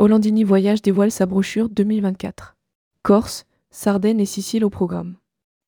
Hollandini 0.00 0.44
Voyage 0.44 0.80
dévoile 0.80 1.10
sa 1.10 1.26
brochure 1.26 1.68
2024. 1.68 2.54
Corse, 3.02 3.46
Sardaigne 3.72 4.20
et 4.20 4.26
Sicile 4.26 4.64
au 4.64 4.70
programme. 4.70 5.16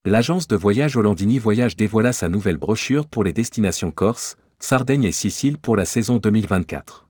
L'agence 0.04 0.46
de 0.46 0.54
voyage 0.54 0.96
Hollandini 0.96 1.40
Voyage 1.40 1.74
dévoila 1.74 2.12
sa 2.12 2.28
nouvelle 2.28 2.56
brochure 2.56 3.08
pour 3.08 3.24
les 3.24 3.32
destinations 3.32 3.90
Corse, 3.90 4.36
Sardaigne 4.60 5.02
et 5.02 5.10
Sicile 5.10 5.58
pour 5.58 5.74
la 5.74 5.84
saison 5.84 6.18
2024. 6.18 7.08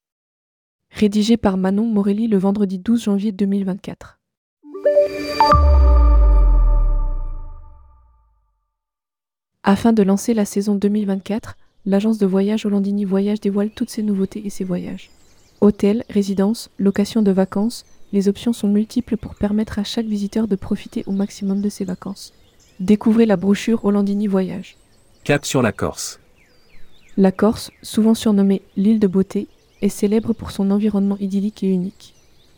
Rédigé 0.92 1.36
par 1.36 1.58
Manon 1.58 1.84
Morelli 1.84 2.26
le 2.26 2.38
vendredi 2.38 2.78
12 2.78 3.02
janvier 3.02 3.32
2024. 3.32 4.18
Afin 9.62 9.92
de 9.92 10.02
lancer 10.02 10.32
la 10.32 10.46
saison 10.46 10.74
2024, 10.74 11.58
l'agence 11.84 12.16
de 12.16 12.24
voyage 12.24 12.64
Hollandini 12.64 13.04
Voyage 13.04 13.42
dévoile 13.42 13.68
toutes 13.68 13.90
ses 13.90 14.02
nouveautés 14.02 14.46
et 14.46 14.50
ses 14.50 14.64
voyages. 14.64 15.10
Hôtel, 15.60 16.04
résidence, 16.08 16.70
location 16.78 17.20
de 17.20 17.30
vacances, 17.30 17.84
les 18.12 18.28
options 18.28 18.54
sont 18.54 18.68
multiples 18.68 19.18
pour 19.18 19.34
permettre 19.34 19.78
à 19.78 19.84
chaque 19.84 20.06
visiteur 20.06 20.48
de 20.48 20.56
profiter 20.56 21.04
au 21.06 21.12
maximum 21.12 21.60
de 21.60 21.68
ses 21.68 21.84
vacances. 21.84 22.32
Découvrez 22.80 23.26
la 23.26 23.36
brochure 23.36 23.84
Hollandini 23.84 24.26
Voyage. 24.26 24.76
Cap 25.22 25.44
sur 25.44 25.60
la 25.60 25.72
Corse. 25.72 26.18
La 27.18 27.30
Corse, 27.30 27.70
souvent 27.82 28.14
surnommée 28.14 28.62
l'île 28.76 29.00
de 29.00 29.06
beauté, 29.06 29.48
est 29.82 29.90
célèbre 29.90 30.32
pour 30.32 30.50
son 30.50 30.70
environnement 30.70 31.18
idyllique 31.20 31.62
et 31.62 31.68
unique. 31.68 32.14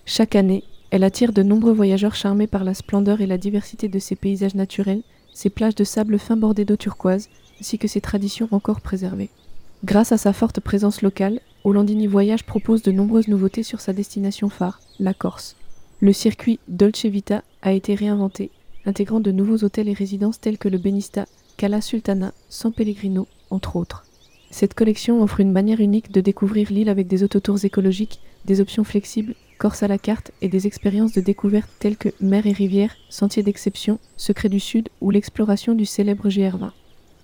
Chaque 0.07 0.37
année, 0.37 0.63
elle 0.91 1.03
attire 1.03 1.33
de 1.33 1.43
nombreux 1.43 1.73
voyageurs 1.73 2.15
charmés 2.15 2.47
par 2.47 2.63
la 2.63 2.75
splendeur 2.75 3.21
et 3.21 3.27
la 3.27 3.39
diversité 3.39 3.89
de 3.89 3.99
ses 3.99 4.15
paysages 4.15 4.55
naturels, 4.55 5.03
ses 5.33 5.51
plages 5.51 5.75
de 5.75 5.85
sable 5.85 6.19
fin 6.21 6.37
bordées 6.37 6.65
d'eau 6.65 6.77
turquoise, 6.77 7.29
ainsi 7.61 7.79
que 7.79 7.89
ses 7.89 8.01
traditions 8.01 8.49
encore 8.53 8.81
préservées. 8.81 9.31
Grâce 9.85 10.13
à 10.13 10.19
sa 10.19 10.33
forte 10.33 10.61
présence 10.61 11.03
locale, 11.03 11.41
Hollandini 11.65 12.09
Voyage 12.09 12.43
propose 12.43 12.83
de 12.83 12.91
nombreuses 12.91 13.29
nouveautés 13.29 13.63
sur 13.63 13.81
sa 13.81 13.93
destination 13.93 14.49
phare, 14.49 14.81
la 14.99 15.15
Corse. 15.15 15.55
Le 16.01 16.13
circuit 16.13 16.59
Dolce 16.67 17.07
Vita 17.07 17.45
a 17.63 17.73
été 17.73 17.95
réinventé, 17.95 18.51
intégrant 18.85 19.21
de 19.21 19.31
nouveaux 19.31 19.63
hôtels 19.65 19.89
et 19.89 19.93
résidences 19.93 20.41
tels 20.41 20.59
que 20.59 20.69
le 20.69 20.79
Benista, 20.79 21.27
Cala 21.57 21.81
Sultana, 21.81 22.33
San 22.49 22.73
Pellegrino, 22.73 23.29
entre 23.51 23.77
autres. 23.77 24.05
Cette 24.51 24.75
collection 24.75 25.23
offre 25.23 25.39
une 25.39 25.53
manière 25.53 25.81
unique 25.81 26.11
de 26.11 26.21
découvrir 26.21 26.73
l'île 26.73 26.89
avec 26.89 27.07
des 27.07 27.23
autotours 27.23 27.65
écologiques, 27.65 28.19
des 28.45 28.61
options 28.61 28.85
flexibles, 28.85 29.37
Corse 29.59 29.85
à 29.85 29.89
la 29.89 29.99
carte 29.99 30.33
et 30.43 30.49
des 30.49 30.67
expériences 30.67 31.13
de 31.13 31.21
découverte 31.21 31.71
telles 31.79 31.97
que 31.97 32.09
mer 32.21 32.49
et 32.49 32.53
rivière, 32.53 32.97
sentiers 33.09 33.45
d'exception, 33.45 34.01
secrets 34.17 34.49
du 34.49 34.59
Sud 34.59 34.89
ou 35.01 35.11
l'exploration 35.13 35.77
du 35.77 35.87
célèbre 35.87 36.29
GR20. 36.29 36.73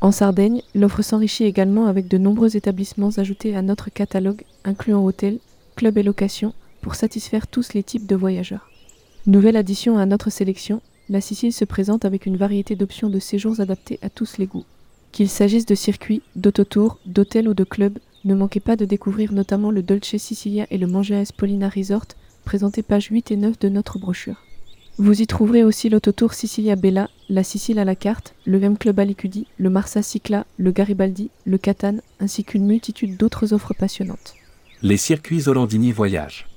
En 0.00 0.12
Sardaigne, 0.12 0.62
l'offre 0.74 1.02
s'enrichit 1.02 1.44
également 1.44 1.86
avec 1.86 2.06
de 2.06 2.18
nombreux 2.18 2.56
établissements 2.56 3.10
ajoutés 3.16 3.56
à 3.56 3.62
notre 3.62 3.90
catalogue, 3.90 4.42
incluant 4.64 5.04
hôtels, 5.04 5.38
clubs 5.74 5.98
et 5.98 6.04
locations, 6.04 6.54
pour 6.82 6.94
satisfaire 6.94 7.48
tous 7.48 7.72
les 7.74 7.82
types 7.82 8.06
de 8.06 8.14
voyageurs. 8.14 8.70
Nouvelle 9.26 9.56
addition 9.56 9.98
à 9.98 10.06
notre 10.06 10.30
sélection, 10.30 10.80
la 11.08 11.20
Sicile 11.20 11.52
se 11.52 11.64
présente 11.64 12.04
avec 12.04 12.26
une 12.26 12.36
variété 12.36 12.76
d'options 12.76 13.10
de 13.10 13.18
séjours 13.18 13.60
adaptées 13.60 13.98
à 14.00 14.08
tous 14.08 14.38
les 14.38 14.46
goûts. 14.46 14.64
Qu'il 15.10 15.28
s'agisse 15.28 15.66
de 15.66 15.74
circuits, 15.74 16.22
d'autotours, 16.36 16.98
d'hôtels 17.04 17.48
ou 17.48 17.54
de 17.54 17.64
clubs, 17.64 17.98
ne 18.24 18.34
manquez 18.34 18.60
pas 18.60 18.76
de 18.76 18.84
découvrir 18.84 19.32
notamment 19.32 19.70
le 19.70 19.82
Dolce 19.82 20.16
Sicilia 20.16 20.66
et 20.70 20.78
le 20.78 20.86
Mangea 20.86 21.20
Espolina 21.20 21.68
Resort, 21.68 22.06
présentés 22.44 22.82
pages 22.82 23.08
8 23.10 23.32
et 23.32 23.36
9 23.36 23.58
de 23.58 23.68
notre 23.68 23.98
brochure. 23.98 24.44
Vous 25.00 25.22
y 25.22 25.28
trouverez 25.28 25.62
aussi 25.62 25.88
l'autotour 25.88 26.34
Sicilia 26.34 26.74
Bella, 26.74 27.08
la 27.28 27.44
Sicile 27.44 27.78
à 27.78 27.84
la 27.84 27.94
carte, 27.94 28.34
le 28.44 28.60
M 28.60 28.76
Club 28.76 28.98
Alicudi, 28.98 29.46
le 29.56 29.70
Marsa 29.70 30.02
Cicla, 30.02 30.44
le 30.56 30.72
Garibaldi, 30.72 31.30
le 31.44 31.56
Catane, 31.56 32.02
ainsi 32.18 32.42
qu'une 32.42 32.66
multitude 32.66 33.16
d'autres 33.16 33.52
offres 33.52 33.74
passionnantes. 33.74 34.34
Les 34.82 34.96
circuits 34.96 35.48
Hollandini 35.48 35.92
Voyage. 35.92 36.48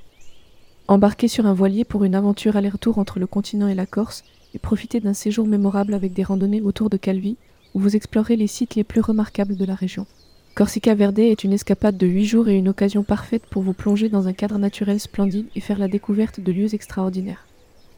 Embarquez 0.88 1.28
sur 1.28 1.46
un 1.46 1.54
voilier 1.54 1.86
pour 1.86 2.04
une 2.04 2.16
aventure 2.16 2.56
aller-retour 2.56 2.98
entre 2.98 3.20
le 3.20 3.28
continent 3.28 3.68
et 3.68 3.76
la 3.76 3.86
Corse 3.86 4.24
et 4.56 4.60
profitez 4.60 5.00
d'un 5.00 5.14
séjour 5.14 5.46
mémorable 5.46 5.94
avec 5.94 6.14
des 6.14 6.24
randonnées 6.24 6.62
autour 6.62 6.90
de 6.90 6.98
Calvi, 6.98 7.38
où 7.76 7.80
vous 7.80 7.96
explorez 7.96 8.38
les 8.38 8.48
sites 8.48 8.74
les 8.74 8.84
plus 8.84 9.02
remarquables 9.02 9.56
de 9.56 9.66
la 9.66 9.76
région. 9.76 10.08
Corsica 10.56 10.96
Verde 10.96 11.20
est 11.20 11.44
une 11.44 11.54
escapade 11.54 11.96
de 11.96 12.08
8 12.08 12.26
jours 12.26 12.50
et 12.50 12.58
une 12.58 12.70
occasion 12.70 13.04
parfaite 13.04 13.46
pour 13.52 13.62
vous 13.62 13.74
plonger 13.74 14.10
dans 14.10 14.28
un 14.28 14.34
cadre 14.34 14.58
naturel 14.58 15.00
splendide 15.00 15.46
et 15.56 15.62
faire 15.62 15.78
la 15.78 15.88
découverte 15.88 16.40
de 16.40 16.52
lieux 16.52 16.74
extraordinaires. 16.74 17.46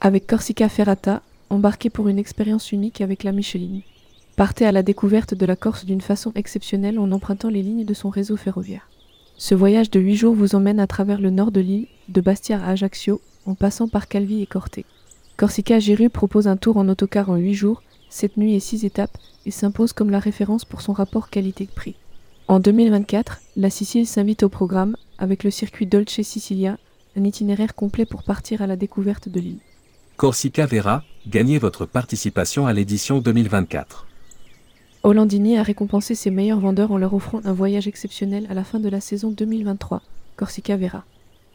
Avec 0.06 0.28
Corsica 0.28 0.68
Ferrata, 0.68 1.22
embarquez 1.50 1.90
pour 1.90 2.10
une 2.10 2.20
expérience 2.20 2.74
unique 2.74 3.00
avec 3.00 3.24
la 3.24 3.32
Micheline. 3.32 3.84
Partez 4.36 4.66
à 4.66 4.74
la 4.74 4.84
découverte 4.84 5.34
de 5.34 5.46
la 5.46 5.56
Corse 5.56 5.86
d'une 5.86 6.02
façon 6.02 6.34
exceptionnelle 6.36 7.00
en 7.00 7.10
empruntant 7.14 7.48
les 7.48 7.64
lignes 7.64 7.86
de 7.86 7.94
son 7.94 8.10
réseau 8.10 8.36
ferroviaire. 8.36 8.90
Ce 9.38 9.56
voyage 9.56 9.90
de 9.92 10.02
8 10.02 10.16
jours 10.18 10.36
vous 10.36 10.56
emmène 10.56 10.82
à 10.82 10.88
travers 10.88 11.22
le 11.22 11.30
nord 11.30 11.54
de 11.54 11.62
l'île, 11.62 11.88
de 12.10 12.20
Bastia 12.20 12.62
à 12.62 12.72
Ajaccio, 12.72 13.22
en 13.46 13.56
passant 13.56 13.88
par 13.88 14.10
Calvi 14.10 14.42
et 14.42 14.46
Corté. 14.46 14.84
Corsica 15.38 15.80
Giru 15.80 16.10
propose 16.10 16.50
un 16.50 16.58
tour 16.58 16.76
en 16.76 16.90
autocar 16.90 17.30
en 17.30 17.38
8 17.38 17.54
jours, 17.54 17.82
7 18.10 18.36
nuits 18.36 18.56
et 18.56 18.60
6 18.60 18.84
étapes 18.84 19.18
et 19.46 19.52
s'impose 19.52 19.94
comme 19.94 20.10
la 20.10 20.20
référence 20.20 20.66
pour 20.66 20.82
son 20.82 20.92
rapport 20.92 21.30
qualité-prix. 21.30 21.96
En 22.50 22.60
2024, 22.60 23.40
la 23.56 23.70
Sicile 23.70 24.06
s'invite 24.06 24.44
au 24.44 24.50
programme 24.50 24.98
avec 25.18 25.46
le 25.46 25.50
circuit 25.50 25.88
Dolce 25.88 26.24
Sicilia, 26.24 26.78
un 27.16 27.24
itinéraire 27.24 27.74
complet 27.74 28.06
pour 28.06 28.24
partir 28.24 28.62
à 28.62 28.68
la 28.68 28.76
découverte 28.76 29.30
de 29.30 29.40
l'île. 29.40 29.60
Corsica 30.16 30.68
Vera, 30.68 31.04
gagnez 31.28 31.58
votre 31.58 31.88
participation 31.88 32.68
à 32.68 32.74
l'édition 32.74 33.20
2024. 33.20 34.06
Hollandini 35.02 35.58
a 35.58 35.64
récompensé 35.64 36.14
ses 36.14 36.30
meilleurs 36.30 36.60
vendeurs 36.60 36.92
en 36.92 36.98
leur 36.98 37.16
offrant 37.16 37.42
un 37.44 37.52
voyage 37.52 37.88
exceptionnel 37.88 38.46
à 38.50 38.54
la 38.54 38.64
fin 38.64 38.80
de 38.80 38.90
la 38.90 39.02
saison 39.02 39.32
2023, 39.32 40.04
Corsica 40.38 40.78
Vera. 40.78 41.04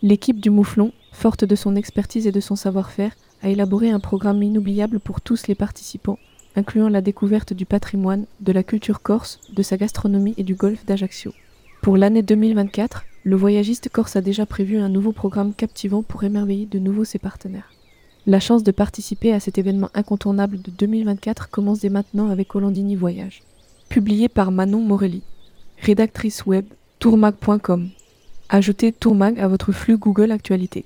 L'équipe 0.02 0.40
du 0.40 0.50
Mouflon, 0.50 0.92
forte 1.12 1.44
de 1.44 1.54
son 1.54 1.76
expertise 1.76 2.26
et 2.26 2.32
de 2.32 2.40
son 2.40 2.56
savoir-faire, 2.56 3.12
a 3.42 3.48
élaboré 3.48 3.90
un 3.90 4.00
programme 4.00 4.42
inoubliable 4.42 4.98
pour 4.98 5.20
tous 5.20 5.46
les 5.46 5.54
participants, 5.54 6.18
incluant 6.56 6.88
la 6.88 7.00
découverte 7.00 7.52
du 7.52 7.64
patrimoine, 7.64 8.26
de 8.40 8.52
la 8.52 8.64
culture 8.64 9.02
corse, 9.02 9.38
de 9.54 9.62
sa 9.62 9.76
gastronomie 9.76 10.34
et 10.36 10.42
du 10.42 10.56
golfe 10.56 10.84
d'Ajaccio. 10.84 11.32
Pour 11.80 11.96
l'année 11.96 12.22
2024, 12.22 13.04
le 13.22 13.36
voyagiste 13.36 13.88
corse 13.88 14.16
a 14.16 14.20
déjà 14.20 14.46
prévu 14.46 14.78
un 14.78 14.88
nouveau 14.88 15.12
programme 15.12 15.54
captivant 15.54 16.02
pour 16.02 16.24
émerveiller 16.24 16.66
de 16.66 16.80
nouveau 16.80 17.04
ses 17.04 17.20
partenaires. 17.20 17.72
La 18.28 18.40
chance 18.40 18.62
de 18.62 18.72
participer 18.72 19.32
à 19.32 19.40
cet 19.40 19.56
événement 19.56 19.88
incontournable 19.94 20.60
de 20.60 20.70
2024 20.70 21.48
commence 21.48 21.80
dès 21.80 21.88
maintenant 21.88 22.28
avec 22.28 22.54
Hollandini 22.54 22.94
Voyage. 22.94 23.42
Publié 23.88 24.28
par 24.28 24.50
Manon 24.50 24.82
Morelli. 24.82 25.22
Rédactrice 25.78 26.44
web 26.44 26.66
tourmag.com. 26.98 27.88
Ajoutez 28.50 28.92
Tourmag 28.92 29.40
à 29.40 29.48
votre 29.48 29.72
flux 29.72 29.96
Google 29.96 30.30
Actualité. 30.30 30.84